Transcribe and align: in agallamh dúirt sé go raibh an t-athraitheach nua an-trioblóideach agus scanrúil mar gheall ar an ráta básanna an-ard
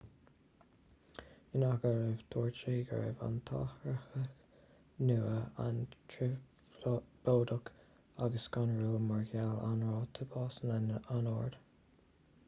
in 1.57 1.65
agallamh 1.65 2.23
dúirt 2.35 2.55
sé 2.61 2.71
go 2.91 3.01
raibh 3.01 3.19
an 3.25 3.35
t-athraitheach 3.49 4.31
nua 5.11 5.35
an-trioblóideach 5.65 7.71
agus 8.29 8.49
scanrúil 8.51 8.99
mar 9.11 9.25
gheall 9.35 9.53
ar 9.69 9.77
an 9.77 9.85
ráta 9.93 10.29
básanna 10.35 10.99
an-ard 11.21 11.63